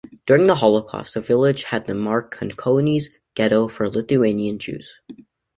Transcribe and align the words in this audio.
During 0.25 0.47
the 0.47 0.55
Holocaust, 0.55 1.13
the 1.13 1.21
village 1.21 1.61
had 1.65 1.85
the 1.85 1.93
Marcinkonys 1.93 3.13
Ghetto 3.35 3.67
for 3.67 3.87
the 3.87 3.99
Lithuanian 3.99 4.57
Jews. 4.57 4.95